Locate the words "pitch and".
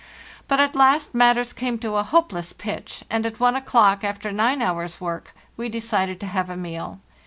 2.53-3.23